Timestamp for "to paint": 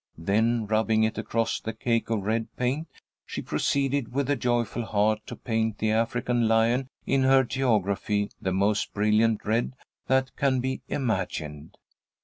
5.27-5.77